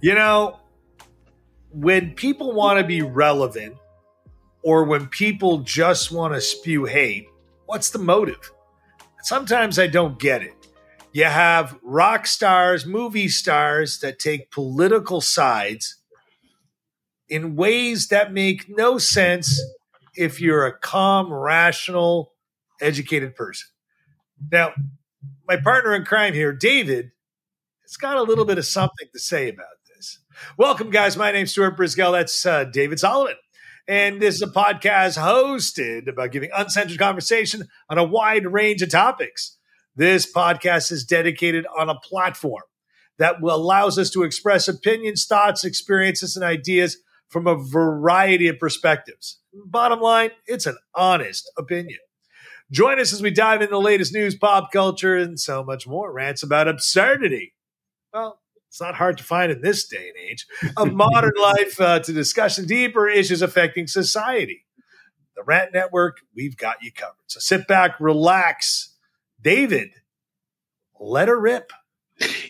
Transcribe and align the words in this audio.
You 0.00 0.14
know, 0.14 0.60
when 1.70 2.14
people 2.14 2.52
want 2.52 2.78
to 2.78 2.86
be 2.86 3.02
relevant 3.02 3.76
or 4.62 4.84
when 4.84 5.08
people 5.08 5.58
just 5.58 6.12
want 6.12 6.34
to 6.34 6.40
spew 6.40 6.84
hate, 6.84 7.26
what's 7.66 7.90
the 7.90 7.98
motive? 7.98 8.52
Sometimes 9.22 9.76
I 9.76 9.88
don't 9.88 10.16
get 10.18 10.42
it. 10.42 10.54
You 11.12 11.24
have 11.24 11.76
rock 11.82 12.28
stars, 12.28 12.86
movie 12.86 13.28
stars 13.28 13.98
that 13.98 14.20
take 14.20 14.52
political 14.52 15.20
sides 15.20 15.96
in 17.28 17.56
ways 17.56 18.08
that 18.08 18.32
make 18.32 18.66
no 18.68 18.98
sense 18.98 19.60
if 20.14 20.40
you're 20.40 20.64
a 20.64 20.78
calm, 20.78 21.32
rational, 21.32 22.34
educated 22.80 23.34
person. 23.34 23.66
Now, 24.52 24.74
my 25.48 25.56
partner 25.56 25.92
in 25.94 26.04
crime 26.04 26.34
here, 26.34 26.52
David, 26.52 27.10
has 27.82 27.96
got 27.96 28.16
a 28.16 28.22
little 28.22 28.44
bit 28.44 28.58
of 28.58 28.66
something 28.66 29.08
to 29.12 29.18
say 29.18 29.48
about 29.48 29.77
this. 29.98 30.20
Welcome, 30.56 30.90
guys. 30.90 31.16
My 31.16 31.32
name's 31.32 31.50
Stuart 31.50 31.76
Brisgell. 31.76 32.12
That's 32.12 32.46
uh, 32.46 32.64
David 32.64 33.00
Solomon. 33.00 33.34
And 33.88 34.20
this 34.20 34.36
is 34.36 34.42
a 34.42 34.46
podcast 34.46 35.18
hosted 35.18 36.08
about 36.08 36.30
giving 36.30 36.50
uncensored 36.54 36.98
conversation 36.98 37.66
on 37.90 37.98
a 37.98 38.04
wide 38.04 38.46
range 38.46 38.80
of 38.82 38.90
topics. 38.90 39.56
This 39.96 40.30
podcast 40.30 40.92
is 40.92 41.04
dedicated 41.04 41.66
on 41.76 41.88
a 41.88 41.98
platform 41.98 42.62
that 43.18 43.42
allows 43.42 43.98
us 43.98 44.10
to 44.10 44.22
express 44.22 44.68
opinions, 44.68 45.26
thoughts, 45.26 45.64
experiences, 45.64 46.36
and 46.36 46.44
ideas 46.44 46.98
from 47.28 47.48
a 47.48 47.56
variety 47.56 48.46
of 48.46 48.58
perspectives. 48.58 49.40
Bottom 49.52 50.00
line, 50.00 50.30
it's 50.46 50.66
an 50.66 50.76
honest 50.94 51.50
opinion. 51.58 51.98
Join 52.70 53.00
us 53.00 53.12
as 53.12 53.22
we 53.22 53.30
dive 53.30 53.62
into 53.62 53.72
the 53.72 53.80
latest 53.80 54.14
news, 54.14 54.36
pop 54.36 54.70
culture, 54.70 55.16
and 55.16 55.40
so 55.40 55.64
much 55.64 55.88
more. 55.88 56.12
Rants 56.12 56.44
about 56.44 56.68
absurdity. 56.68 57.54
Well, 58.12 58.38
it's 58.68 58.80
not 58.80 58.94
hard 58.94 59.18
to 59.18 59.24
find 59.24 59.50
in 59.50 59.60
this 59.60 59.86
day 59.86 60.08
and 60.08 60.30
age 60.30 60.46
of 60.76 60.92
modern 60.92 61.32
life 61.40 61.80
uh, 61.80 62.00
to 62.00 62.12
discussion 62.12 62.66
deeper 62.66 63.08
issues 63.08 63.42
affecting 63.42 63.86
society. 63.86 64.64
The 65.36 65.42
Rant 65.42 65.72
Network, 65.72 66.18
we've 66.36 66.56
got 66.56 66.82
you 66.82 66.92
covered. 66.92 67.14
So 67.26 67.40
sit 67.40 67.66
back, 67.66 67.98
relax. 68.00 68.94
David, 69.40 69.90
let 71.00 71.28
her 71.28 71.40
rip. 71.40 71.72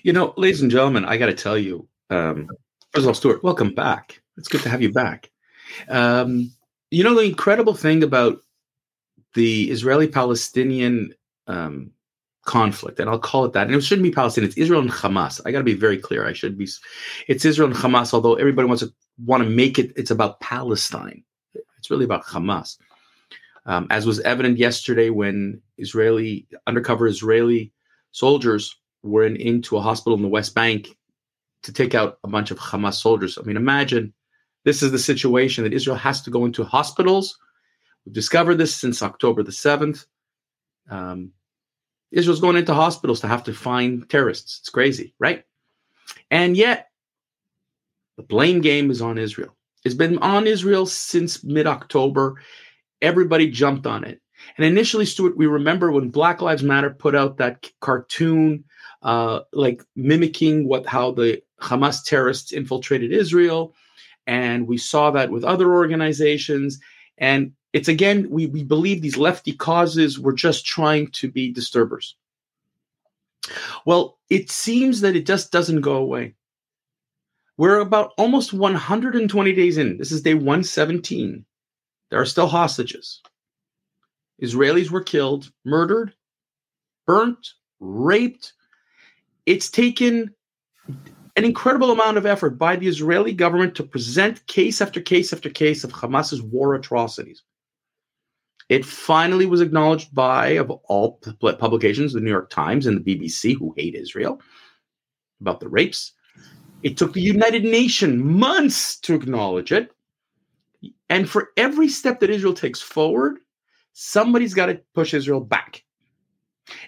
You 0.03 0.13
know, 0.13 0.35
ladies 0.37 0.63
and 0.63 0.71
gentlemen, 0.71 1.05
I 1.05 1.19
got 1.19 1.27
to 1.27 1.35
tell 1.35 1.59
you, 1.59 1.87
um, 2.11 2.49
first 2.93 3.05
of 3.05 3.09
all, 3.09 3.15
Stuart, 3.15 3.45
welcome 3.45 3.75
back. 3.75 4.21
It's 4.39 4.49
good 4.49 4.63
to 4.63 4.71
have 4.71 4.83
you 4.83 4.93
back. 4.93 5.31
Um, 5.89 6.53
you 6.91 7.05
know, 7.05 7.15
the 7.15 7.23
incredible 7.23 7.75
thing 7.75 8.03
about 8.03 8.39
the 9.35 9.71
Israeli 9.71 10.09
Palestinian 10.09 11.13
um, 11.47 11.93
conflict, 12.49 12.99
and 12.99 13.09
I'll 13.09 13.19
call 13.19 13.45
it 13.45 13.53
that, 13.53 13.67
and 13.67 13.77
it 13.77 13.85
shouldn't 13.85 14.03
be 14.03 14.11
Palestine; 14.11 14.45
it's 14.45 14.57
Israel 14.57 14.81
and 14.81 14.91
Hamas. 14.91 15.41
I 15.45 15.53
got 15.53 15.59
to 15.59 15.65
be 15.65 15.75
very 15.75 15.99
clear. 15.99 16.27
I 16.27 16.33
should 16.33 16.57
be, 16.57 16.67
it's 17.29 17.45
Israel 17.45 17.69
and 17.69 17.77
Hamas, 17.77 18.15
although 18.15 18.35
everybody 18.35 18.67
wants 18.67 18.83
to 18.83 18.93
want 19.25 19.45
to 19.45 19.51
make 19.51 19.79
it, 19.79 19.93
it's 19.97 20.11
about 20.11 20.41
Palestine. 20.41 21.23
It's 21.79 21.91
really 21.91 22.07
about 22.07 22.25
Hamas. 22.25 22.79
Um, 23.67 23.87
as 23.91 24.07
was 24.07 24.21
evident 24.21 24.57
yesterday 24.57 25.11
when 25.11 25.61
Israeli, 25.77 26.49
undercover 26.67 27.07
Israeli 27.07 27.71
soldiers 28.13 28.75
were 29.03 29.27
in, 29.27 29.37
into 29.37 29.77
a 29.77 29.83
hospital 29.83 30.17
in 30.17 30.23
the 30.23 30.29
West 30.29 30.55
Bank 30.55 30.97
to 31.65 31.73
take 31.73 31.95
out 31.95 32.19
a 32.25 32.29
bunch 32.29 32.51
of 32.51 32.59
Hamas 32.59 32.95
soldiers. 32.95 33.37
I 33.37 33.43
mean, 33.43 33.59
imagine 33.59 34.15
this 34.65 34.83
is 34.83 34.91
the 34.91 34.99
situation 34.99 35.65
that 35.65 35.75
Israel 35.75 35.97
has 35.97 36.23
to 36.23 36.31
go 36.31 36.47
into 36.47 36.65
hospitals. 36.65 37.39
We've 38.07 38.15
discovered 38.15 38.57
this 38.57 38.75
since 38.75 39.03
October 39.03 39.43
the 39.43 39.53
7th. 39.53 40.07
Um, 40.91 41.33
Israel's 42.11 42.41
going 42.41 42.57
into 42.57 42.75
hospitals 42.75 43.21
to 43.21 43.29
have 43.29 43.45
to 43.45 43.53
find 43.53 44.09
terrorists. 44.09 44.59
It's 44.61 44.71
crazy, 44.71 45.15
right? 45.19 45.45
And 46.31 46.57
yet, 46.57 46.89
the 48.17 48.23
blame 48.23 48.61
game 48.61 48.91
is 48.91 49.03
on 49.03 49.19
Israel. 49.19 49.55
It's 49.85 49.95
been 49.95 50.19
on 50.19 50.47
Israel 50.47 50.87
since 50.87 51.45
mid 51.45 51.67
October. 51.67 52.41
Everybody 53.01 53.51
jumped 53.51 53.87
on 53.87 54.05
it. 54.05 54.21
And 54.57 54.67
initially, 54.67 55.05
Stuart, 55.05 55.37
we 55.37 55.47
remember 55.47 55.93
when 55.93 56.11
Black 56.11 56.41
Lives 56.41 56.63
Matter 56.63 56.91
put 56.91 57.15
out 57.15 57.37
that 57.39 57.69
cartoon, 57.81 58.65
uh, 59.03 59.41
like 59.53 59.83
mimicking 59.95 60.67
what 60.67 60.87
how 60.87 61.13
the 61.13 61.43
Hamas 61.61 62.05
terrorists 62.05 62.53
infiltrated 62.53 63.13
Israel 63.13 63.75
and 64.29 64.69
we 64.69 64.77
saw 64.77 65.11
that 65.11 65.31
with 65.31 65.43
other 65.43 65.73
organizations. 65.73 66.79
And 67.17 67.53
it's 67.73 67.89
again, 67.89 68.29
we, 68.31 68.47
we 68.47 68.65
believe 68.65 69.03
these 69.03 69.17
lefty 69.17 69.53
causes 69.53 70.19
were 70.19 70.33
just 70.33 70.65
trying 70.65 71.09
to 71.13 71.31
be 71.31 71.53
disturbers. 71.53 72.17
Well, 73.85 74.19
it 74.31 74.51
seems 74.51 75.01
that 75.01 75.17
it 75.17 75.27
just 75.27 75.53
doesn't 75.53 75.81
go 75.81 75.97
away. 75.97 76.35
We're 77.57 77.81
about 77.81 78.13
almost 78.17 78.53
120 78.53 79.53
days 79.53 79.79
in. 79.79 79.99
This 79.99 80.13
is 80.13 80.23
day 80.23 80.35
117. 80.35 81.45
There 82.11 82.21
are 82.21 82.27
still 82.27 82.47
hostages. 82.47 83.21
Israelis 84.43 84.91
were 84.91 85.03
killed, 85.03 85.51
murdered, 85.65 86.15
burnt, 87.07 87.55
raped. 87.81 88.53
It's 89.47 89.71
taken 89.71 90.33
an 91.37 91.45
incredible 91.45 91.91
amount 91.91 92.17
of 92.17 92.27
effort 92.27 92.51
by 92.51 92.77
the 92.77 92.89
Israeli 92.89 93.33
government 93.33 93.75
to 93.77 93.83
present 93.83 94.47
case 94.47 94.81
after 94.81 95.01
case 95.01 95.33
after 95.33 95.51
case 95.51 95.85
of 95.85 95.93
Hamas's 95.93 96.43
war 96.43 96.75
atrocities. 96.75 97.43
It 98.69 98.85
finally 98.85 99.47
was 99.47 99.61
acknowledged 99.61 100.15
by, 100.15 100.49
of 100.51 100.71
all 100.71 101.21
publications, 101.41 102.13
the 102.13 102.21
New 102.21 102.31
York 102.31 102.51
Times 102.51 102.87
and 102.87 103.03
the 103.03 103.17
BBC, 103.17 103.57
who 103.57 103.75
hate 103.77 103.95
Israel, 103.95 104.41
about 105.41 105.61
the 105.61 105.69
rapes. 105.69 106.13
It 106.83 106.97
took 106.97 107.13
the 107.13 107.21
United 107.21 107.65
Nations 107.65 108.23
months 108.23 108.99
to 109.01 109.15
acknowledge 109.15 109.73
it. 109.73 109.91
And 111.09 111.29
for 111.29 111.51
every 111.57 111.89
step 111.89 112.21
that 112.21 112.31
Israel 112.31 112.53
takes 112.53 112.81
forward, 112.81 113.39
somebody's 113.95 114.55
got 114.55 114.67
to 114.67 114.81
push 114.95 115.15
Israel 115.15 115.41
back. 115.41 115.85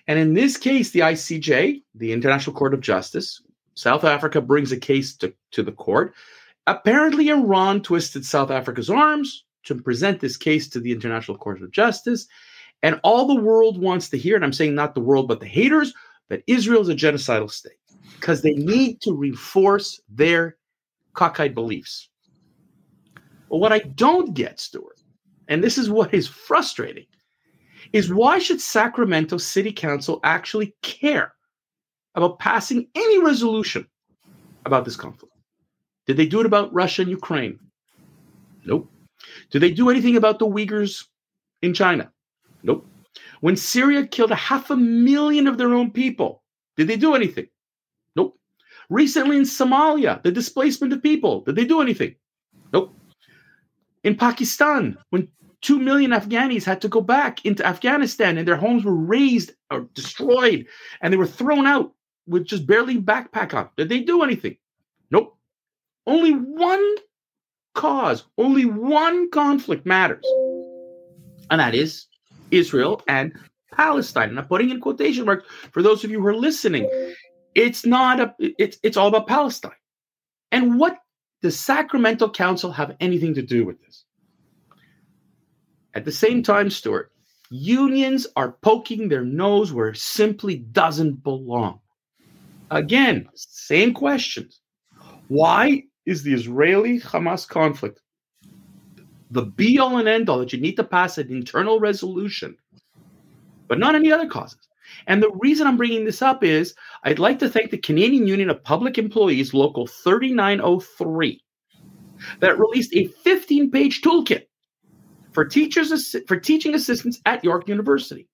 And 0.06 0.19
in 0.19 0.34
this 0.34 0.58
case, 0.58 0.90
the 0.90 1.00
ICJ, 1.00 1.82
the 1.94 2.12
International 2.12 2.54
Court 2.54 2.74
of 2.74 2.82
Justice, 2.82 3.40
South 3.74 4.04
Africa 4.04 4.42
brings 4.42 4.72
a 4.72 4.76
case 4.76 5.16
to, 5.16 5.32
to 5.52 5.62
the 5.62 5.72
court. 5.72 6.12
Apparently, 6.66 7.30
Iran 7.30 7.80
twisted 7.80 8.26
South 8.26 8.50
Africa's 8.50 8.90
arms 8.90 9.44
to 9.65 9.75
present 9.75 10.21
this 10.21 10.37
case 10.37 10.69
to 10.69 10.81
the 10.81 10.93
International 10.93 11.37
Court 11.37 11.62
of 11.62 11.71
Justice. 11.71 12.26
And 12.82 13.00
all 13.04 13.26
the 13.26 13.41
world 13.41 13.81
wants 13.81 14.09
to 14.10 14.19
hear, 14.19 14.37
and 14.37 14.44
I'm 14.44 14.53
saying 14.53 14.75
not 14.75 14.94
the 14.94 15.00
world, 15.00 15.28
but 15.28 15.41
the 15.41 15.47
haters, 15.47 15.93
that 16.28 16.43
Israel 16.47 16.81
is 16.81 16.88
a 16.88 16.94
genocidal 16.94 17.50
state 17.50 17.75
because 18.15 18.43
they 18.43 18.53
need 18.53 19.00
to 19.03 19.12
reinforce 19.12 20.00
their 20.09 20.56
cockeyed 21.15 21.54
beliefs. 21.54 22.09
But 23.50 23.59
what 23.59 23.72
I 23.72 23.81
don't 23.81 24.32
get, 24.34 24.60
Stuart, 24.60 25.03
and 25.49 25.62
this 25.62 25.76
is 25.76 25.91
what 25.91 26.15
is 26.15 26.28
frustrating, 26.28 27.06
is 27.93 28.12
why 28.12 28.38
should 28.38 28.60
Sacramento 28.60 29.37
City 29.38 29.72
Council 29.72 30.20
actually 30.22 30.75
care 30.82 31.34
about 32.15 32.38
passing 32.38 32.88
any 32.94 33.22
resolution 33.22 33.87
about 34.66 34.84
this 34.84 34.97
conflict. 34.97 35.34
Did 36.06 36.16
they 36.16 36.26
do 36.26 36.41
it 36.41 36.47
about 36.47 36.72
Russia 36.72 37.03
and 37.03 37.10
Ukraine? 37.10 37.59
Nope. 38.65 38.91
Did 39.50 39.62
they 39.62 39.70
do 39.70 39.91
anything 39.91 40.16
about 40.16 40.38
the 40.38 40.46
Uyghurs 40.46 41.06
in 41.62 41.74
China? 41.74 42.12
Nope. 42.62 42.86
When 43.41 43.56
Syria 43.56 44.06
killed 44.06 44.30
a 44.30 44.36
half 44.36 44.70
a 44.70 44.76
million 44.76 45.46
of 45.46 45.58
their 45.58 45.74
own 45.74 45.91
people, 45.91 46.42
did 46.76 46.88
they 46.88 46.96
do 46.96 47.14
anything? 47.14 47.48
Nope. 48.14 48.38
Recently 48.88 49.36
in 49.36 49.42
Somalia, 49.42 50.22
the 50.22 50.30
displacement 50.32 50.92
of 50.92 51.02
people, 51.02 51.42
did 51.42 51.56
they 51.56 51.64
do 51.64 51.80
anything? 51.80 52.16
Nope. 52.72 52.94
In 54.04 54.16
Pakistan, 54.16 54.96
when 55.10 55.28
2 55.62 55.78
million 55.78 56.10
Afghanis 56.12 56.64
had 56.64 56.80
to 56.82 56.88
go 56.88 57.00
back 57.00 57.44
into 57.44 57.66
Afghanistan 57.66 58.38
and 58.38 58.48
their 58.48 58.56
homes 58.56 58.84
were 58.84 58.94
razed 58.94 59.52
or 59.70 59.88
destroyed 59.94 60.66
and 61.00 61.12
they 61.12 61.19
were 61.19 61.26
thrown 61.26 61.66
out 61.66 61.92
with 62.26 62.46
just 62.46 62.66
barely 62.66 62.98
backpack 62.98 63.54
on. 63.54 63.69
Did 63.76 63.88
they 63.88 64.00
do 64.00 64.22
anything? 64.22 64.56
Nope. 65.10 65.37
Only 66.06 66.32
one 66.32 66.94
cause, 67.75 68.25
only 68.38 68.64
one 68.64 69.31
conflict 69.31 69.87
matters. 69.87 70.25
And 71.50 71.61
that 71.61 71.75
is 71.75 72.06
Israel 72.50 73.02
and 73.08 73.32
Palestine. 73.72 74.31
And 74.31 74.38
I'm 74.38 74.46
putting 74.46 74.70
in 74.70 74.81
quotation 74.81 75.25
marks 75.25 75.46
for 75.72 75.82
those 75.82 76.05
of 76.05 76.11
you 76.11 76.20
who 76.20 76.26
are 76.26 76.37
listening. 76.37 76.88
It's 77.55 77.84
not 77.84 78.20
a 78.20 78.34
it's 78.38 78.78
it's 78.82 78.96
all 78.96 79.08
about 79.08 79.26
Palestine. 79.26 79.72
And 80.52 80.78
what 80.78 80.99
does 81.43 81.58
Sacramento 81.58 82.31
Council 82.31 82.70
have 82.72 82.96
anything 83.00 83.34
to 83.34 83.43
do 83.43 83.64
with 83.64 83.81
this? 83.81 84.05
At 85.94 86.05
the 86.05 86.12
same 86.12 86.43
time, 86.43 86.70
Stuart, 86.70 87.11
unions 87.50 88.26
are 88.37 88.52
poking 88.62 89.08
their 89.08 89.25
nose 89.25 89.72
where 89.72 89.88
it 89.88 89.96
simply 89.96 90.56
doesn't 90.56 91.22
belong. 91.25 91.81
Again, 92.70 93.28
same 93.34 93.93
questions. 93.93 94.61
Why 95.26 95.84
is 96.10 96.24
the 96.24 96.34
Israeli 96.34 96.98
Hamas 97.00 97.46
conflict 97.46 98.00
the 99.30 99.42
be 99.42 99.78
all 99.78 99.96
and 99.98 100.08
end 100.08 100.28
all 100.28 100.40
that 100.40 100.52
you 100.52 100.60
need 100.60 100.74
to 100.74 100.82
pass 100.82 101.16
an 101.16 101.30
internal 101.30 101.78
resolution, 101.78 102.56
but 103.68 103.78
not 103.78 103.94
any 103.94 104.10
other 104.10 104.26
causes? 104.26 104.58
And 105.06 105.22
the 105.22 105.30
reason 105.30 105.68
I'm 105.68 105.76
bringing 105.76 106.04
this 106.04 106.20
up 106.20 106.42
is 106.42 106.74
I'd 107.04 107.20
like 107.20 107.38
to 107.38 107.48
thank 107.48 107.70
the 107.70 107.78
Canadian 107.78 108.26
Union 108.26 108.50
of 108.50 108.64
Public 108.64 108.98
Employees, 108.98 109.54
Local 109.54 109.86
3903, 109.86 111.40
that 112.40 112.58
released 112.58 112.92
a 112.92 113.06
15 113.22 113.70
page 113.70 114.02
toolkit 114.02 114.46
for 115.30 115.44
teachers 115.44 116.16
for 116.26 116.40
teaching 116.40 116.74
assistants 116.74 117.20
at 117.24 117.44
York 117.44 117.68
University. 117.68 118.26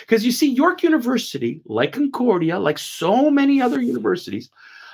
Because 0.00 0.24
you 0.24 0.32
see, 0.32 0.50
York 0.50 0.82
University, 0.82 1.60
like 1.66 1.92
Concordia, 1.92 2.58
like 2.58 2.78
so 2.78 3.30
many 3.30 3.60
other 3.60 3.82
universities, 3.82 4.48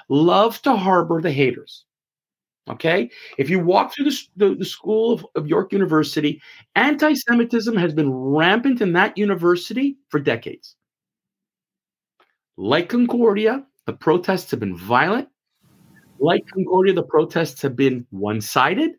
love 0.08 0.60
to 0.62 0.74
harbor 0.74 1.20
the 1.20 1.30
haters. 1.30 1.84
Okay. 2.68 3.10
If 3.36 3.50
you 3.50 3.60
walk 3.60 3.94
through 3.94 4.06
the, 4.10 4.22
the, 4.36 4.54
the 4.54 4.64
school 4.64 5.12
of, 5.12 5.26
of 5.34 5.46
York 5.46 5.72
University, 5.72 6.40
anti 6.74 7.14
Semitism 7.14 7.76
has 7.76 7.92
been 7.92 8.10
rampant 8.12 8.80
in 8.80 8.94
that 8.94 9.18
university 9.18 9.98
for 10.08 10.18
decades. 10.18 10.76
Like 12.56 12.88
Concordia, 12.88 13.66
the 13.86 13.92
protests 13.92 14.50
have 14.52 14.60
been 14.60 14.76
violent. 14.76 15.28
Like 16.18 16.46
Concordia, 16.46 16.94
the 16.94 17.02
protests 17.02 17.60
have 17.62 17.76
been 17.76 18.06
one 18.10 18.40
sided. 18.40 18.92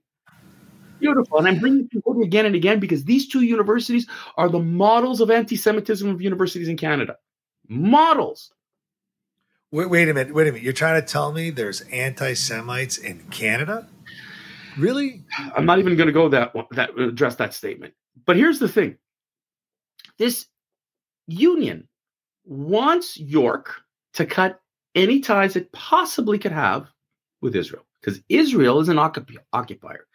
Beautiful. 0.99 1.39
And 1.39 1.47
I'm 1.47 1.59
bringing 1.59 1.89
Concordia 1.91 2.23
again 2.23 2.45
and 2.45 2.55
again 2.55 2.79
because 2.79 3.03
these 3.03 3.27
two 3.27 3.41
universities 3.41 4.07
are 4.37 4.49
the 4.49 4.59
models 4.59 5.21
of 5.21 5.31
anti 5.31 5.55
Semitism 5.55 6.07
of 6.07 6.21
universities 6.21 6.67
in 6.67 6.77
Canada. 6.77 7.15
Models. 7.67 8.51
Wait, 9.75 9.89
wait 9.89 10.07
a 10.07 10.13
minute. 10.13 10.33
Wait 10.33 10.47
a 10.47 10.51
minute. 10.53 10.63
You're 10.63 10.71
trying 10.71 11.01
to 11.01 11.05
tell 11.05 11.33
me 11.33 11.49
there's 11.49 11.81
anti 11.91 12.33
Semites 12.33 12.97
in 12.97 13.19
Canada? 13.29 13.85
Really? 14.77 15.21
I'm 15.53 15.65
not 15.65 15.79
even 15.79 15.97
going 15.97 16.07
to 16.07 16.13
go 16.13 16.29
that 16.29 16.53
that 16.71 16.97
address 16.97 17.35
that 17.35 17.53
statement. 17.53 17.93
But 18.25 18.37
here's 18.37 18.57
the 18.57 18.69
thing. 18.69 18.95
This 20.17 20.47
union 21.27 21.89
wants 22.45 23.19
York 23.19 23.69
to 24.13 24.25
cut 24.25 24.61
any 24.95 25.19
ties 25.19 25.57
it 25.57 25.69
possibly 25.73 26.39
could 26.39 26.53
have 26.53 26.87
with 27.41 27.53
Israel 27.53 27.85
because 27.99 28.21
Israel 28.29 28.79
is 28.79 28.87
an 28.87 28.97
occupier. 28.97 30.07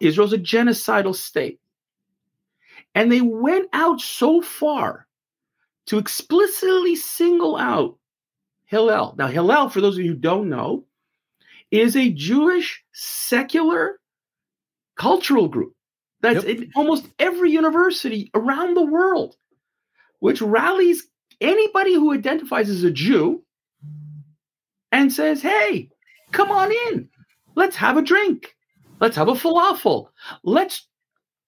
Israel's 0.00 0.32
a 0.32 0.38
genocidal 0.38 1.14
state. 1.14 1.60
And 2.96 3.12
they 3.12 3.20
went 3.20 3.68
out 3.74 4.00
so 4.00 4.40
far 4.40 5.06
to 5.86 5.98
explicitly 5.98 6.96
single 6.96 7.56
out 7.56 7.96
Hillel. 8.74 9.14
Now, 9.16 9.28
Hillel, 9.28 9.68
for 9.68 9.80
those 9.80 9.96
of 9.96 10.04
you 10.04 10.10
who 10.12 10.18
don't 10.18 10.48
know, 10.48 10.84
is 11.70 11.96
a 11.96 12.10
Jewish 12.10 12.82
secular 12.92 14.00
cultural 14.96 15.46
group 15.46 15.74
that's 16.20 16.44
yep. 16.44 16.58
in 16.58 16.72
almost 16.74 17.08
every 17.20 17.52
university 17.52 18.32
around 18.34 18.74
the 18.74 18.84
world, 18.84 19.36
which 20.18 20.42
rallies 20.42 21.06
anybody 21.40 21.94
who 21.94 22.12
identifies 22.12 22.68
as 22.68 22.82
a 22.82 22.90
Jew 22.90 23.44
and 24.90 25.12
says, 25.12 25.40
hey, 25.40 25.88
come 26.32 26.50
on 26.50 26.72
in. 26.88 27.08
Let's 27.54 27.76
have 27.76 27.96
a 27.96 28.02
drink. 28.02 28.56
Let's 29.00 29.14
have 29.14 29.28
a 29.28 29.34
falafel. 29.34 30.08
Let's 30.42 30.88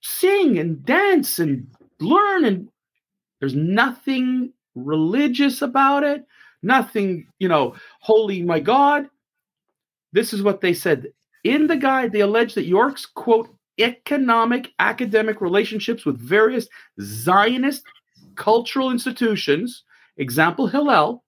sing 0.01 0.59
and 0.59 0.85
dance 0.85 1.41
and 1.41 1.67
learn. 1.99 2.45
And 2.45 2.69
there's 3.41 3.57
nothing 3.57 4.53
religious 4.77 5.63
about 5.63 6.05
it, 6.05 6.25
nothing, 6.63 7.27
you 7.39 7.49
know, 7.49 7.75
holy, 8.01 8.43
my 8.43 8.61
God. 8.61 9.09
This 10.13 10.33
is 10.33 10.43
what 10.43 10.61
they 10.61 10.75
said. 10.75 11.09
In 11.45 11.67
the 11.67 11.77
guide, 11.77 12.13
they 12.13 12.21
allege 12.21 12.55
that 12.55 12.67
York's, 12.67 13.07
quote, 13.07 13.49
economic 13.79 14.73
academic 14.79 15.41
relationships 15.41 16.05
with 16.05 16.19
various 16.19 16.69
Zionist 17.01 17.83
cultural 18.35 18.91
institutions, 18.91 19.85
example 20.17 20.67
Hillel, 20.67 21.23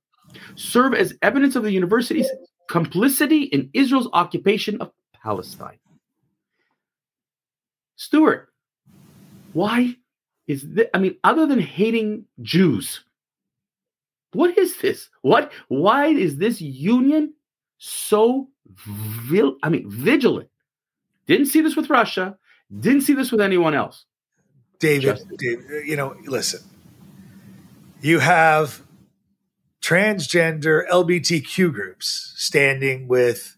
serve 0.54 0.94
as 0.94 1.14
evidence 1.22 1.56
of 1.56 1.62
the 1.62 1.72
university's 1.72 2.28
complicity 2.68 3.44
in 3.44 3.70
Israel's 3.72 4.08
occupation 4.12 4.80
of 4.80 4.92
Palestine. 5.22 5.78
Stuart, 7.96 8.48
why 9.52 9.96
is 10.46 10.62
this? 10.68 10.86
I 10.94 10.98
mean, 10.98 11.16
other 11.24 11.46
than 11.46 11.58
hating 11.58 12.24
Jews, 12.42 13.04
what 14.32 14.56
is 14.58 14.76
this? 14.78 15.08
What? 15.22 15.52
Why 15.68 16.06
is 16.06 16.36
this 16.36 16.60
union 16.60 17.34
so 17.78 18.48
vil- 18.76 19.56
I 19.62 19.68
mean, 19.68 19.88
vigilant? 19.90 20.48
Didn't 21.26 21.46
see 21.46 21.60
this 21.60 21.76
with 21.76 21.90
Russia. 21.90 22.36
Didn't 22.80 23.02
see 23.02 23.14
this 23.14 23.32
with 23.32 23.40
anyone 23.40 23.74
else. 23.74 24.04
David, 24.78 25.20
David 25.38 25.64
uh, 25.70 25.78
you 25.78 25.96
know, 25.96 26.16
listen. 26.26 26.60
You 28.00 28.20
have 28.20 28.82
transgender 29.82 30.86
LBTQ 30.88 31.72
groups 31.72 32.34
standing 32.36 33.08
with 33.08 33.56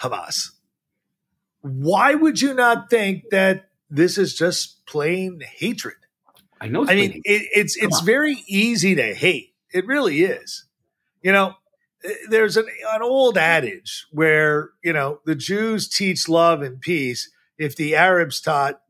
Hamas. 0.00 0.50
Why 1.60 2.14
would 2.14 2.40
you 2.40 2.54
not 2.54 2.90
think 2.90 3.24
that 3.30 3.68
this 3.88 4.18
is 4.18 4.34
just 4.34 4.84
plain 4.86 5.40
hatred? 5.40 5.94
I 6.62 6.68
know. 6.68 6.86
I 6.88 6.94
mean, 6.94 7.20
it, 7.24 7.48
it's 7.54 7.76
Come 7.76 7.88
it's 7.88 8.00
on. 8.00 8.06
very 8.06 8.36
easy 8.46 8.94
to 8.94 9.14
hate. 9.14 9.54
It 9.72 9.86
really 9.86 10.22
is. 10.22 10.64
You 11.20 11.32
know, 11.32 11.54
eh, 12.04 12.14
there's 12.30 12.56
an, 12.56 12.66
an 12.94 13.02
old 13.02 13.36
adage 13.36 14.06
where 14.12 14.70
you 14.84 14.92
know 14.92 15.20
the 15.26 15.34
Jews 15.34 15.88
teach 15.88 16.28
love 16.28 16.62
and 16.62 16.80
peace. 16.80 17.30
If 17.58 17.74
the 17.74 17.96
Arabs 17.96 18.40
taught, 18.40 18.80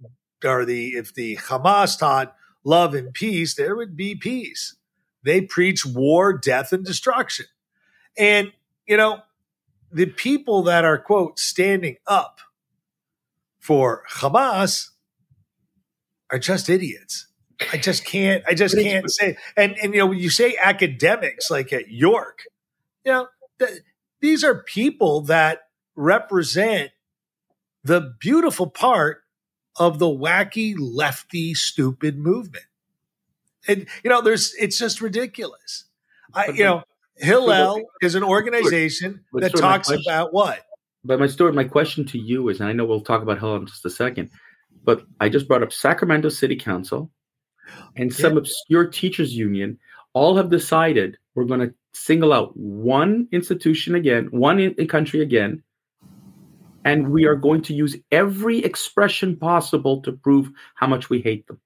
or 0.45 0.67
the 0.67 0.91
if 0.91 1.15
the 1.15 1.37
Hamas 1.39 1.99
taught 1.99 2.37
love 2.63 2.95
and 2.95 3.13
peace, 3.15 3.55
there 3.55 3.75
would 3.75 3.97
be 3.97 4.15
peace. 4.15 4.77
They 5.25 5.41
preach 5.41 5.87
war, 5.87 6.37
death, 6.37 6.73
and 6.73 6.85
destruction. 6.85 7.47
And, 8.19 8.53
you 8.87 8.97
know, 8.97 9.21
the 9.91 10.07
people 10.07 10.63
that 10.65 10.85
are, 10.85 10.99
quote, 10.99 11.39
standing 11.39 11.97
up 12.07 12.41
for 13.59 14.05
Hamas 14.11 14.91
are 16.31 16.39
just 16.39 16.69
idiots. 16.69 17.29
I 17.73 17.77
just 17.77 18.05
can't, 18.05 18.43
I 18.49 18.55
just 18.55 18.77
can't 18.77 19.11
say. 19.11 19.37
And, 19.57 19.77
and, 19.83 19.95
you 19.95 20.01
know, 20.01 20.07
when 20.07 20.19
you 20.19 20.31
say 20.31 20.57
academics 20.61 21.51
like 21.51 21.73
at 21.73 21.89
York, 21.89 22.45
you 23.05 23.13
know, 23.13 23.29
th- 23.59 23.81
these 24.21 24.45
are 24.45 24.63
people 24.63 25.23
that 25.23 25.63
represent 25.97 26.91
the 27.85 28.15
beautiful 28.21 28.69
part 28.69 29.23
of 29.77 29.99
the 29.99 30.07
wacky, 30.07 30.75
lefty, 30.79 31.55
stupid 31.55 32.19
movement. 32.19 32.65
And 33.69 33.87
you 34.03 34.11
know, 34.11 34.21
there's 34.21 34.55
it's 34.55 34.79
just 34.79 35.01
ridiculous. 35.01 35.85
I, 36.35 36.49
you 36.49 36.65
know, 36.65 36.83
Hillel 37.17 37.83
is 38.01 38.15
an 38.15 38.23
organization 38.23 39.25
that 39.35 39.55
talks 39.57 39.91
about 39.91 40.33
what. 40.33 40.61
But 41.05 41.21
my 41.21 41.27
story, 41.27 41.53
my 41.53 41.65
question 41.65 42.07
to 42.07 42.19
you 42.19 42.49
is, 42.49 42.61
and 42.61 42.69
I 42.69 42.73
know 42.73 42.85
we'll 42.85 43.03
talk 43.03 43.23
about 43.23 43.39
Hillel 43.39 43.57
in 43.57 43.67
just 43.67 43.85
a 43.85 43.91
second, 43.91 44.31
but 44.85 45.03
I 45.21 45.29
just 45.29 45.49
brought 45.49 45.63
up 45.63 45.73
Sacramento 45.73 46.29
City 46.29 46.57
Council 46.57 47.11
and 47.97 48.13
some 48.13 48.33
yeah. 48.33 48.39
obscure 48.39 48.87
teachers 48.87 49.35
union 49.35 49.79
all 50.15 50.37
have 50.37 50.51
decided 50.51 51.17
we're 51.35 51.45
going 51.45 51.61
to 51.61 51.75
single 51.93 52.33
out 52.33 52.57
one 52.57 53.29
institution 53.33 53.95
again, 53.95 54.29
one 54.31 54.59
in, 54.59 54.87
country 54.89 55.21
again, 55.21 55.63
and 56.85 57.11
we 57.11 57.27
are 57.27 57.37
going 57.37 57.63
to 57.63 57.75
use 57.75 57.97
every 58.11 58.59
expression 58.59 59.37
possible 59.37 60.03
to 60.03 60.13
prove 60.13 60.51
how 60.75 60.87
much 60.87 61.09
we 61.09 61.21
hate 61.21 61.47
them. 61.47 61.61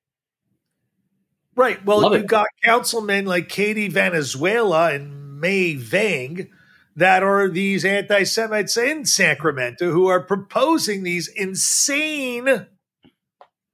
Right. 1.55 1.83
Well, 1.87 2.03
Love 2.03 2.13
you 2.13 2.19
it. 2.19 2.27
got 2.27 2.49
councilmen 2.63 3.25
like 3.25 3.49
Katie 3.49 3.89
Valenzuela 3.89 4.93
and 4.93 5.41
Mai 5.41 5.77
Vang 5.79 6.51
that 6.97 7.23
are 7.23 7.49
these 7.49 7.85
anti 7.85 8.25
Semites 8.25 8.77
in 8.77 9.05
Sacramento 9.07 9.91
who 9.91 10.07
are 10.09 10.21
proposing 10.21 11.03
these 11.03 11.29
insane 11.29 12.67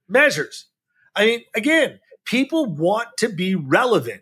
measures. 0.07 0.67
I 1.15 1.25
mean, 1.25 1.41
again, 1.55 1.99
people 2.25 2.65
want 2.65 3.09
to 3.17 3.29
be 3.29 3.55
relevant 3.55 4.21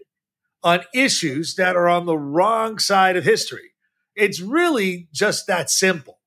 on 0.64 0.82
issues 0.94 1.56
that 1.56 1.76
are 1.76 1.90
on 1.90 2.06
the 2.06 2.18
wrong 2.18 2.80
side 2.80 3.18
of 3.18 3.24
history. 3.24 3.72
It's 4.16 4.40
really 4.40 5.08
just 5.12 5.48
that 5.48 5.70
simple. 5.70 6.20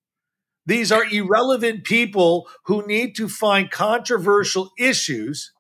These 0.67 0.91
are 0.91 1.05
irrelevant 1.05 1.85
people 1.85 2.49
who 2.65 2.87
need 2.87 3.15
to 3.17 3.29
find 3.29 3.71
controversial 3.71 4.71
issues 4.79 5.53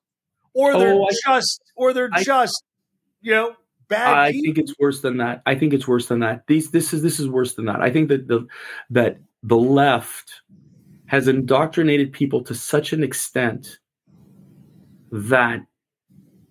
or 0.54 0.78
they're 0.78 0.94
oh, 0.94 1.09
just 1.26 1.61
or 1.76 1.92
they're 1.92 2.11
I, 2.12 2.23
just 2.23 2.64
you 3.21 3.33
know 3.33 3.54
bad. 3.88 4.16
I 4.16 4.33
people. 4.33 4.44
think 4.44 4.59
it's 4.59 4.75
worse 4.78 5.00
than 5.02 5.18
that. 5.18 5.42
I 5.44 5.54
think 5.56 5.75
it's 5.75 5.87
worse 5.87 6.06
than 6.06 6.21
that. 6.21 6.47
These 6.47 6.71
this 6.71 6.94
is 6.94 7.02
this 7.02 7.21
is 7.21 7.28
worse 7.28 7.54
than 7.54 7.66
that. 7.66 7.83
I 7.83 7.90
think 7.90 8.09
that 8.09 8.28
the 8.28 8.47
that 8.90 9.18
the 9.42 9.59
left 9.59 10.42
has 11.06 11.28
indoctrinated 11.28 12.12
people 12.12 12.42
to 12.44 12.54
such 12.54 12.92
an 12.92 13.04
extent 13.04 13.78
that 15.12 15.61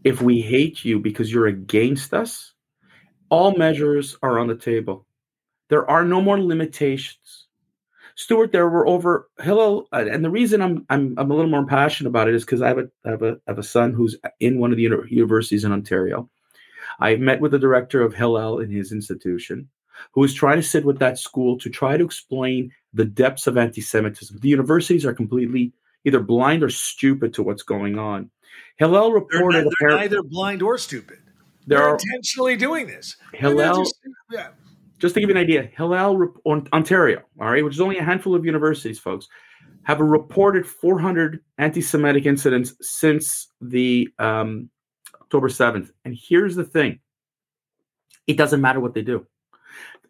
if 0.03 0.21
we 0.21 0.41
hate 0.41 0.83
you 0.83 0.99
because 0.99 1.31
you're 1.31 1.47
against 1.47 2.13
us, 2.13 2.53
all 3.29 3.57
measures 3.57 4.17
are 4.21 4.39
on 4.39 4.47
the 4.47 4.55
table. 4.55 5.05
There 5.69 5.89
are 5.89 6.05
no 6.05 6.21
more 6.21 6.39
limitations. 6.39 7.47
Stuart, 8.15 8.51
there 8.51 8.69
were 8.69 8.85
over 8.85 9.29
hello, 9.39 9.87
and 9.91 10.23
the 10.23 10.29
reason 10.29 10.61
I'm 10.61 10.85
I'm 10.89 11.15
I'm 11.17 11.31
a 11.31 11.33
little 11.33 11.49
more 11.49 11.65
passionate 11.65 12.09
about 12.09 12.27
it 12.27 12.35
is 12.35 12.45
because 12.45 12.61
I 12.61 12.67
have 12.67 12.77
a 12.77 12.89
I 13.05 13.09
have 13.09 13.23
a 13.23 13.31
I 13.47 13.51
have 13.51 13.59
a 13.59 13.63
son 13.63 13.91
who's 13.91 14.15
in 14.39 14.59
one 14.59 14.71
of 14.71 14.77
the 14.77 14.83
universities 14.83 15.63
in 15.63 15.71
Ontario. 15.71 16.29
I 16.99 17.15
met 17.15 17.41
with 17.41 17.51
the 17.51 17.59
director 17.59 18.03
of 18.03 18.13
Hillel 18.13 18.59
in 18.59 18.69
his 18.69 18.91
institution, 18.91 19.67
who 20.11 20.21
was 20.21 20.33
trying 20.33 20.57
to 20.57 20.67
sit 20.67 20.85
with 20.85 20.99
that 20.99 21.17
school 21.17 21.57
to 21.57 21.69
try 21.71 21.97
to 21.97 22.05
explain 22.05 22.71
the 22.93 23.05
depths 23.05 23.47
of 23.47 23.57
anti-Semitism. 23.57 24.37
The 24.39 24.49
universities 24.49 25.07
are 25.07 25.13
completely 25.13 25.73
either 26.05 26.19
blind 26.19 26.61
or 26.61 26.69
stupid 26.69 27.33
to 27.33 27.41
what's 27.41 27.63
going 27.63 27.97
on. 27.97 28.29
Hillel 28.77 29.11
reported. 29.11 29.55
They're, 29.55 29.63
not, 29.63 29.73
they're 29.79 29.97
neither 29.97 30.23
blind 30.23 30.61
or 30.61 30.77
stupid. 30.77 31.19
They're, 31.65 31.79
they're 31.79 31.93
intentionally 31.93 32.57
doing 32.57 32.87
this. 32.87 33.15
Hillel. 33.33 33.83
Just, 33.83 33.95
yeah. 34.31 34.49
just 34.99 35.13
to 35.15 35.21
give 35.21 35.29
you 35.29 35.35
an 35.35 35.41
idea, 35.41 35.69
Hillel, 35.75 36.33
Ontario, 36.45 37.21
all 37.39 37.51
right, 37.51 37.63
which 37.63 37.75
is 37.75 37.81
only 37.81 37.97
a 37.97 38.03
handful 38.03 38.35
of 38.35 38.45
universities, 38.45 38.99
folks, 38.99 39.27
have 39.83 39.99
a 39.99 40.03
reported 40.03 40.65
400 40.65 41.39
anti-Semitic 41.57 42.25
incidents 42.25 42.73
since 42.81 43.47
the 43.61 44.09
um, 44.19 44.69
October 45.21 45.49
7th. 45.49 45.91
And 46.05 46.17
here's 46.19 46.55
the 46.55 46.63
thing: 46.63 46.99
it 48.27 48.37
doesn't 48.37 48.61
matter 48.61 48.79
what 48.79 48.93
they 48.93 49.01
do. 49.01 49.25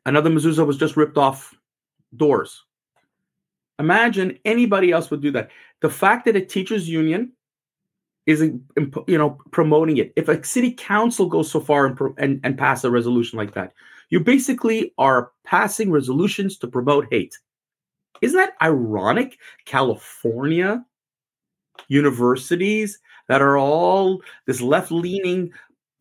Another 0.06 0.30
mezuzah 0.30 0.66
was 0.66 0.78
just 0.78 0.98
ripped 0.98 1.18
off 1.18 1.56
doors. 2.16 2.64
Imagine 3.80 4.38
anybody 4.46 4.92
else 4.92 5.10
would 5.10 5.22
do 5.22 5.32
that. 5.32 5.50
The 5.82 5.90
fact 5.90 6.26
that 6.26 6.36
a 6.36 6.42
teachers 6.42 6.88
union 6.88 7.34
is 8.25 8.42
you 8.42 9.18
know 9.18 9.38
promoting 9.51 9.98
it. 9.98 10.13
If 10.15 10.27
a 10.30 10.44
city 10.44 10.72
council 10.72 11.27
goes 11.27 11.51
so 11.51 11.60
far 11.60 11.86
and, 11.86 12.00
and, 12.18 12.39
and 12.44 12.58
pass 12.58 12.84
a 12.84 12.92
resolution 12.92 13.38
like 13.38 13.53
that, 13.53 13.74
you 14.10 14.20
basically 14.20 14.94
are 14.98 15.32
passing 15.44 15.92
resolutions 15.92 16.58
to 16.60 16.68
promote 16.68 17.08
hate. 17.12 17.38
Isn't 18.22 18.38
that 18.38 18.53
ironic? 18.62 19.38
California 19.65 20.86
universities 21.88 23.00
that 23.27 23.42
are 23.42 23.58
all 23.58 24.22
this 24.48 24.62
left 24.62 24.92
leaning 24.92 25.51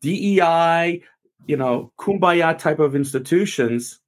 DEI, 0.01 1.01
you 1.47 1.57
know, 1.57 1.91
kumbaya 1.99 2.57
type 2.57 2.79
of 2.79 2.95
institutions, 2.95 3.99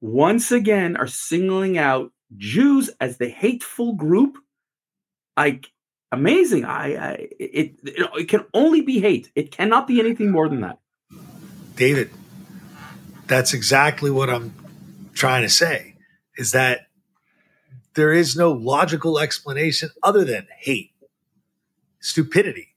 once 0.00 0.50
again 0.50 0.96
are 0.96 1.06
singling 1.06 1.78
out 1.78 2.10
Jews 2.36 2.90
as 3.00 3.18
the 3.18 3.28
hateful 3.28 3.94
group. 3.94 4.38
Like 5.36 5.70
amazing. 6.12 6.64
I, 6.64 6.94
I 6.94 7.12
it, 7.38 7.74
it 7.84 8.10
it 8.14 8.28
can 8.28 8.44
only 8.54 8.80
be 8.80 9.00
hate. 9.00 9.30
It 9.34 9.50
cannot 9.50 9.86
be 9.86 10.00
anything 10.00 10.30
more 10.30 10.48
than 10.48 10.60
that. 10.62 10.78
David, 11.76 12.10
that's 13.26 13.54
exactly 13.54 14.10
what 14.10 14.28
I'm 14.28 14.54
trying 15.14 15.42
to 15.42 15.48
say. 15.48 15.94
Is 16.36 16.52
that 16.52 16.86
there 17.94 18.12
is 18.12 18.36
no 18.36 18.52
logical 18.52 19.18
explanation 19.18 19.90
other 20.02 20.24
than 20.24 20.46
hate, 20.58 20.92
stupidity, 22.00 22.76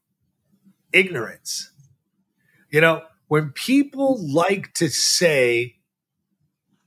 ignorance. 0.91 1.71
You 2.69 2.81
know, 2.81 3.03
when 3.27 3.51
people 3.51 4.17
like 4.19 4.73
to 4.75 4.89
say, 4.89 5.77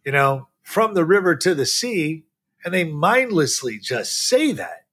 you 0.05 0.12
know, 0.12 0.49
from 0.62 0.95
the 0.95 1.05
river 1.05 1.37
to 1.37 1.55
the 1.55 1.67
sea, 1.67 2.25
and 2.65 2.75
they 2.75 2.85
mindlessly 2.85 3.79
just 3.79 4.12
say 4.12 4.53
that, 4.53 4.86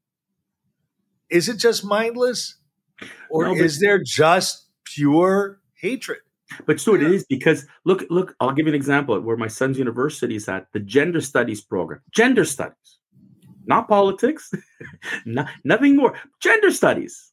is 1.33 1.49
it 1.49 1.57
just 1.57 1.83
mindless? 1.83 2.57
Or 3.29 3.47
no, 3.47 3.55
is 3.55 3.79
there 3.79 4.01
just 4.01 4.67
pure 4.85 5.59
hatred? 5.73 6.19
But 6.67 6.79
Stuart, 6.79 7.01
yeah. 7.01 7.07
it 7.07 7.13
is 7.15 7.25
because 7.25 7.65
look, 7.83 8.05
look, 8.09 8.35
I'll 8.39 8.53
give 8.53 8.67
you 8.67 8.71
an 8.71 8.75
example 8.75 9.19
where 9.19 9.37
my 9.37 9.47
son's 9.47 9.79
university 9.79 10.35
is 10.35 10.47
at 10.47 10.67
the 10.71 10.79
gender 10.79 11.19
studies 11.19 11.61
program. 11.61 12.01
Gender 12.11 12.45
studies 12.45 12.99
not 13.65 13.87
politics, 13.87 14.51
not, 15.25 15.47
nothing 15.63 15.95
more. 15.95 16.13
Gender 16.41 16.71
studies 16.71 17.31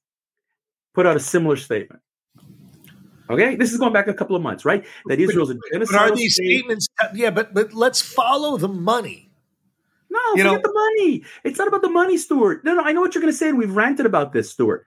put 0.95 1.07
out 1.07 1.17
a 1.17 1.21
similar 1.21 1.57
statement. 1.57 2.03
Okay, 3.29 3.55
this 3.55 3.73
is 3.73 3.79
going 3.79 3.93
back 3.93 4.09
a 4.09 4.15
couple 4.15 4.35
of 4.35 4.43
months, 4.43 4.65
right? 4.65 4.85
That 5.07 5.21
Israel's 5.21 5.51
a 5.51 5.55
genocidal. 5.55 5.87
But 5.93 5.95
are 5.95 6.17
these 6.17 6.35
state. 6.35 6.59
statements? 6.59 6.89
Yeah, 7.15 7.31
but 7.31 7.55
but 7.55 7.73
let's 7.73 8.01
follow 8.01 8.57
the 8.57 8.69
money. 8.69 9.30
No, 10.11 10.19
you 10.35 10.43
forget 10.43 10.63
know? 10.63 10.71
the 10.71 10.73
money. 10.75 11.25
It's 11.45 11.59
not 11.59 11.69
about 11.69 11.83
the 11.83 11.91
money, 11.91 12.19
Stuart. 12.19 12.65
No, 12.65 12.75
no, 12.75 12.83
I 12.83 12.93
know 12.93 13.01
what 13.01 13.15
you're 13.15 13.23
going 13.23 13.33
to 13.33 13.39
say, 13.39 13.49
and 13.49 13.59
we've 13.59 13.75
ranted 13.75 14.07
about 14.07 14.33
this, 14.33 14.51
Stuart. 14.51 14.87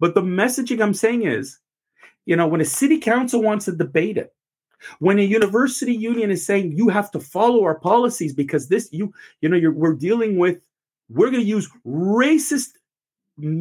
But 0.00 0.14
the 0.14 0.22
messaging 0.22 0.82
I'm 0.82 0.94
saying 0.94 1.22
is, 1.22 1.58
you 2.26 2.36
know, 2.36 2.46
when 2.46 2.60
a 2.60 2.64
city 2.64 2.98
council 2.98 3.40
wants 3.40 3.66
to 3.66 3.72
debate 3.72 4.18
it, 4.18 4.34
when 4.98 5.18
a 5.18 5.22
university 5.22 5.94
union 5.94 6.30
is 6.30 6.44
saying 6.44 6.72
you 6.72 6.88
have 6.88 7.10
to 7.12 7.20
follow 7.20 7.62
our 7.64 7.78
policies 7.78 8.34
because 8.34 8.68
this, 8.68 8.88
you, 8.92 9.12
you 9.40 9.48
know, 9.48 9.56
you're 9.56 9.72
we're 9.72 9.94
dealing 9.94 10.36
with 10.36 10.58
we're 11.08 11.30
going 11.30 11.42
to 11.42 11.48
use 11.48 11.70
racist 11.86 12.72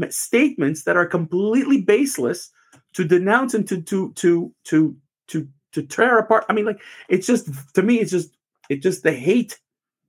statements 0.10 0.84
that 0.84 0.98
are 0.98 1.05
completely 1.05 1.82
baseless 1.82 2.51
to 2.93 3.03
denounce 3.03 3.53
and 3.53 3.67
to 3.67 3.82
to 3.82 4.12
to 4.13 4.53
to 4.65 4.96
to 5.27 5.48
to 5.72 5.84
tear 5.84 6.17
apart. 6.20 6.46
I 6.50 6.53
mean, 6.53 6.65
like 6.65 6.82
it's 7.10 7.27
just 7.27 7.50
to 7.74 7.84
me, 7.84 8.00
it's 8.00 8.12
just 8.12 8.36
it 8.70 8.82
just 8.82 9.03
the 9.03 9.12
hate 9.12 9.60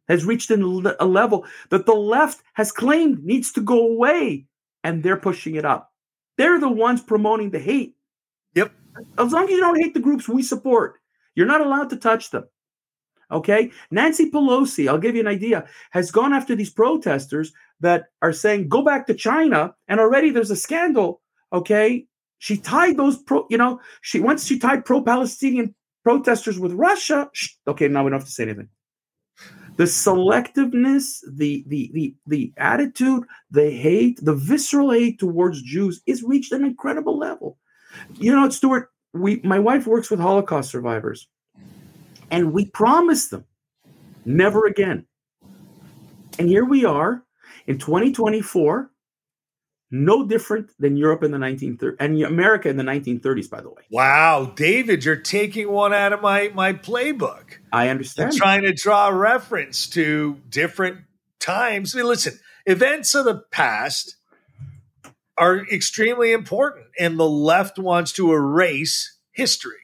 has 0.08 0.24
reached 0.24 0.50
a 0.50 0.56
level 0.56 1.46
that 1.70 1.86
the 1.86 1.94
left 1.94 2.42
has 2.54 2.72
claimed 2.72 3.24
needs 3.24 3.52
to 3.52 3.60
go 3.60 3.86
away, 3.86 4.46
and 4.82 5.02
they're 5.02 5.16
pushing 5.16 5.54
it 5.54 5.64
up. 5.64 5.92
They're 6.36 6.60
the 6.60 6.68
ones 6.68 7.00
promoting 7.00 7.50
the 7.50 7.58
hate. 7.58 7.94
Yep. 8.54 8.72
As 9.18 9.32
long 9.32 9.44
as 9.44 9.50
you 9.50 9.60
don't 9.60 9.80
hate 9.80 9.94
the 9.94 10.00
groups 10.00 10.28
we 10.28 10.42
support, 10.42 11.00
you're 11.34 11.46
not 11.46 11.60
allowed 11.60 11.90
to 11.90 11.96
touch 11.96 12.30
them. 12.30 12.44
Okay. 13.30 13.70
Nancy 13.90 14.30
Pelosi, 14.30 14.88
I'll 14.88 14.98
give 14.98 15.14
you 15.14 15.20
an 15.20 15.26
idea, 15.26 15.66
has 15.90 16.10
gone 16.10 16.32
after 16.32 16.54
these 16.54 16.70
protesters 16.70 17.52
that 17.80 18.06
are 18.22 18.32
saying, 18.32 18.68
go 18.68 18.82
back 18.82 19.06
to 19.06 19.14
China. 19.14 19.74
And 19.88 20.00
already 20.00 20.30
there's 20.30 20.50
a 20.50 20.56
scandal. 20.56 21.20
Okay. 21.52 22.06
She 22.38 22.56
tied 22.56 22.96
those 22.96 23.16
pro, 23.22 23.46
you 23.48 23.56
know, 23.56 23.80
she 24.02 24.20
once 24.20 24.46
she 24.46 24.58
tied 24.58 24.84
pro 24.84 25.02
Palestinian 25.02 25.74
protesters 26.02 26.58
with 26.58 26.72
Russia. 26.72 27.30
okay. 27.66 27.88
Now 27.88 28.04
we 28.04 28.10
don't 28.10 28.20
have 28.20 28.28
to 28.28 28.34
say 28.34 28.44
anything. 28.44 28.68
The 29.76 29.84
selectiveness, 29.84 31.18
the, 31.32 31.64
the, 31.66 31.90
the, 31.92 32.14
the 32.26 32.52
attitude, 32.58 33.24
the 33.50 33.70
hate, 33.70 34.20
the 34.22 34.34
visceral 34.34 34.92
hate 34.92 35.18
towards 35.18 35.62
Jews 35.62 36.00
is 36.06 36.22
reached 36.22 36.52
an 36.52 36.64
incredible 36.64 37.18
level. 37.18 37.58
You 38.14 38.34
know, 38.34 38.48
Stuart, 38.50 38.90
we, 39.12 39.40
my 39.44 39.58
wife 39.58 39.86
works 39.86 40.10
with 40.10 40.20
Holocaust 40.20 40.70
survivors 40.70 41.28
and 42.30 42.52
we 42.52 42.66
promised 42.66 43.30
them 43.30 43.44
never 44.24 44.66
again. 44.66 45.06
And 46.38 46.48
here 46.48 46.64
we 46.64 46.84
are 46.84 47.24
in 47.66 47.78
2024, 47.78 48.90
no 49.94 50.26
different 50.26 50.70
than 50.80 50.96
Europe 50.96 51.22
in 51.22 51.30
the 51.30 51.38
1930s 51.38 51.96
and 52.00 52.20
America 52.22 52.68
in 52.68 52.76
the 52.76 52.82
1930s, 52.82 53.48
by 53.48 53.60
the 53.60 53.68
way. 53.68 53.82
Wow, 53.90 54.52
David, 54.56 55.04
you're 55.04 55.14
taking 55.14 55.70
one 55.70 55.94
out 55.94 56.12
of 56.12 56.20
my 56.20 56.50
my 56.52 56.72
playbook. 56.72 57.58
I 57.72 57.88
understand. 57.88 58.32
I'm 58.32 58.36
trying 58.36 58.62
to 58.62 58.72
draw 58.72 59.08
reference 59.08 59.86
to 59.90 60.40
different 60.48 60.98
times. 61.38 61.94
I 61.94 61.98
mean, 61.98 62.08
listen, 62.08 62.40
events 62.66 63.14
of 63.14 63.24
the 63.24 63.44
past 63.52 64.16
are 65.38 65.58
extremely 65.58 66.32
important, 66.32 66.86
and 66.98 67.18
the 67.18 67.28
left 67.28 67.78
wants 67.78 68.12
to 68.14 68.32
erase 68.32 69.16
history. 69.30 69.78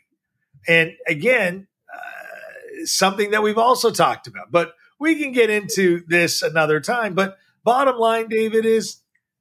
And 0.66 0.92
again, 1.06 1.68
uh, 1.92 2.84
something 2.84 3.30
that 3.30 3.44
we've 3.44 3.58
also 3.58 3.90
talked 3.90 4.26
about. 4.26 4.50
But 4.50 4.74
we 4.98 5.16
can 5.16 5.30
get 5.30 5.50
into 5.50 6.02
this 6.08 6.42
another 6.42 6.80
time. 6.80 7.14
But 7.14 7.38
bottom 7.62 7.96
line, 7.96 8.28
David, 8.28 8.66
is 8.66 9.00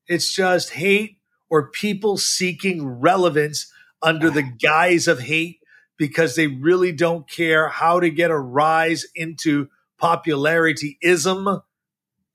it's 0.09 0.33
just 0.33 0.71
hate 0.71 1.17
or 1.49 1.69
people 1.69 2.17
seeking 2.17 2.85
relevance 2.85 3.71
under 4.01 4.29
the 4.29 4.43
guise 4.43 5.07
of 5.07 5.19
hate 5.19 5.59
because 5.97 6.35
they 6.35 6.47
really 6.47 6.91
don't 6.91 7.29
care 7.29 7.69
how 7.69 7.99
to 7.99 8.09
get 8.09 8.31
a 8.31 8.37
rise 8.37 9.05
into 9.15 9.69
popularityism 10.01 11.61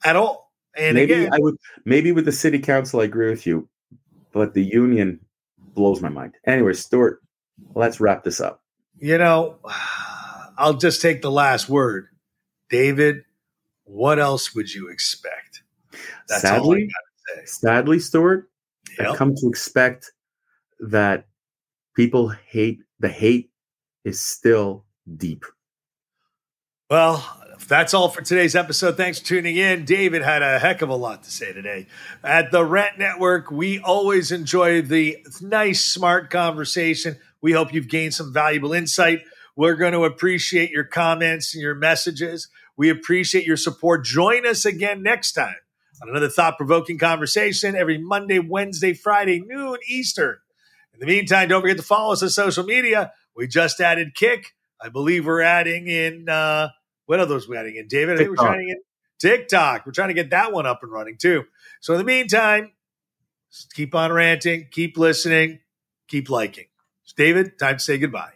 at 0.04 0.16
all. 0.16 0.52
And 0.76 0.94
maybe 0.94 1.12
again, 1.12 1.32
I 1.32 1.38
would 1.38 1.56
maybe 1.84 2.12
with 2.12 2.24
the 2.24 2.32
city 2.32 2.58
council, 2.58 3.00
I 3.00 3.04
agree 3.04 3.30
with 3.30 3.46
you, 3.46 3.68
but 4.32 4.54
the 4.54 4.62
union 4.62 5.20
blows 5.74 6.00
my 6.00 6.08
mind. 6.08 6.34
Anyway, 6.46 6.74
Stuart, 6.74 7.22
let's 7.74 8.00
wrap 8.00 8.24
this 8.24 8.40
up. 8.40 8.62
You 8.98 9.18
know, 9.18 9.58
I'll 10.58 10.74
just 10.74 11.00
take 11.00 11.22
the 11.22 11.30
last 11.30 11.68
word. 11.68 12.08
David, 12.70 13.24
what 13.84 14.18
else 14.18 14.54
would 14.54 14.72
you 14.72 14.88
expect? 14.90 15.62
That's 16.28 16.42
sadly, 16.42 16.88
Sadly, 17.44 17.98
Stuart, 17.98 18.48
yep. 18.98 19.08
I've 19.10 19.16
come 19.16 19.34
to 19.34 19.48
expect 19.48 20.12
that 20.80 21.26
people 21.96 22.28
hate 22.28 22.80
the 23.00 23.08
hate 23.08 23.50
is 24.04 24.20
still 24.20 24.84
deep. 25.16 25.44
Well, 26.90 27.24
that's 27.66 27.94
all 27.94 28.08
for 28.08 28.22
today's 28.22 28.54
episode. 28.54 28.96
Thanks 28.96 29.18
for 29.18 29.26
tuning 29.26 29.56
in. 29.56 29.84
David 29.84 30.22
had 30.22 30.42
a 30.42 30.58
heck 30.58 30.82
of 30.82 30.90
a 30.90 30.94
lot 30.94 31.22
to 31.24 31.30
say 31.30 31.52
today. 31.52 31.86
At 32.22 32.50
the 32.52 32.64
Rant 32.64 32.98
Network, 32.98 33.50
we 33.50 33.78
always 33.80 34.32
enjoy 34.32 34.82
the 34.82 35.18
nice, 35.40 35.84
smart 35.84 36.30
conversation. 36.30 37.16
We 37.40 37.52
hope 37.52 37.72
you've 37.72 37.88
gained 37.88 38.14
some 38.14 38.32
valuable 38.32 38.72
insight. 38.72 39.20
We're 39.56 39.76
going 39.76 39.92
to 39.92 40.04
appreciate 40.04 40.70
your 40.70 40.84
comments 40.84 41.54
and 41.54 41.62
your 41.62 41.74
messages. 41.74 42.48
We 42.76 42.90
appreciate 42.90 43.46
your 43.46 43.56
support. 43.56 44.04
Join 44.04 44.46
us 44.46 44.64
again 44.64 45.02
next 45.02 45.32
time 45.32 45.56
on 46.02 46.08
another 46.08 46.28
thought 46.28 46.56
provoking 46.56 46.98
conversation 46.98 47.76
every 47.76 47.98
Monday, 47.98 48.38
Wednesday, 48.38 48.92
Friday, 48.94 49.42
noon 49.44 49.78
Eastern. 49.88 50.36
In 50.92 51.00
the 51.00 51.06
meantime, 51.06 51.48
don't 51.48 51.60
forget 51.60 51.76
to 51.76 51.82
follow 51.82 52.12
us 52.12 52.22
on 52.22 52.30
social 52.30 52.64
media. 52.64 53.12
We 53.36 53.46
just 53.46 53.80
added 53.80 54.14
Kick. 54.14 54.54
I 54.80 54.88
believe 54.88 55.26
we're 55.26 55.40
adding 55.40 55.88
in. 55.88 56.28
Uh, 56.28 56.68
what 57.06 57.20
are 57.20 57.26
those 57.26 57.48
we 57.48 57.56
adding 57.56 57.76
in, 57.76 57.88
David? 57.88 58.14
I 58.14 58.18
think 58.18 58.30
we're 58.30 58.36
TikTok. 58.36 58.46
trying 58.46 58.66
to 58.66 58.74
get 58.74 58.78
TikTok. 59.18 59.86
We're 59.86 59.92
trying 59.92 60.08
to 60.08 60.14
get 60.14 60.30
that 60.30 60.52
one 60.52 60.66
up 60.66 60.80
and 60.82 60.92
running 60.92 61.16
too. 61.16 61.44
So 61.80 61.94
in 61.94 61.98
the 61.98 62.04
meantime, 62.04 62.72
keep 63.74 63.94
on 63.94 64.12
ranting, 64.12 64.68
keep 64.70 64.96
listening, 64.96 65.60
keep 66.08 66.30
liking. 66.30 66.66
David, 67.16 67.58
time 67.58 67.76
to 67.76 67.82
say 67.82 67.98
goodbye. 67.98 68.32